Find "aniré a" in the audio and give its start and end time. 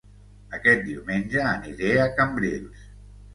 1.49-2.09